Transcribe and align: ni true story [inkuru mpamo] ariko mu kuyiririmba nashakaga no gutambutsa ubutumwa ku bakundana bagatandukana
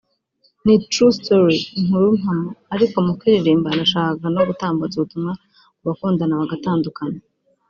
ni 0.63 0.75
true 0.93 1.13
story 1.19 1.59
[inkuru 1.79 2.05
mpamo] 2.21 2.49
ariko 2.75 2.95
mu 3.05 3.13
kuyiririmba 3.19 3.69
nashakaga 3.77 4.27
no 4.35 4.41
gutambutsa 4.49 4.95
ubutumwa 4.97 5.33
ku 5.77 5.83
bakundana 5.87 6.39
bagatandukana 6.41 7.19